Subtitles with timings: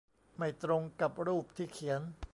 [0.37, 2.01] ไม่ตรงกับรูปที่เขียน